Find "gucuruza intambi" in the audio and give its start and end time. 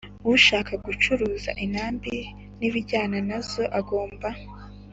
0.85-2.15